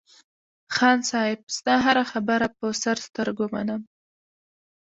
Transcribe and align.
خان 0.75 0.99
صاحب 1.09 1.39
ستا 1.57 1.75
هره 1.85 2.03
خبره 2.11 2.47
په 2.57 2.65
سر 2.81 2.97
سترگو 3.05 3.45
منم. 3.55 3.81